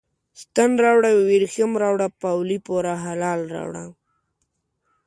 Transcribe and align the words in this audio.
ستن 0.41 0.71
راوړه، 0.83 1.09
وریښم 1.15 1.71
راوړه، 1.83 2.07
پاولي 2.21 2.57
پوره 2.65 2.93
هلال 3.05 3.41
راوړه 3.55 3.85